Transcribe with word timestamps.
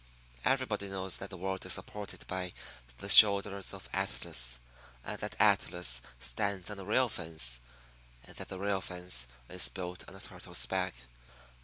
Everybody 0.43 0.89
knows 0.89 1.17
that 1.17 1.29
the 1.29 1.37
world 1.37 1.63
is 1.63 1.73
supported 1.73 2.25
by 2.25 2.53
the 2.97 3.07
shoulders 3.07 3.71
of 3.71 3.87
Atlas; 3.93 4.57
and 5.03 5.19
that 5.19 5.35
Atlas 5.39 6.01
stands 6.17 6.71
on 6.71 6.79
a 6.79 6.85
rail 6.85 7.07
fence; 7.07 7.61
and 8.23 8.35
that 8.37 8.47
the 8.47 8.57
rail 8.57 8.81
fence 8.81 9.27
is 9.47 9.69
built 9.69 10.03
on 10.09 10.15
a 10.15 10.19
turtle's 10.19 10.65
back. 10.65 10.95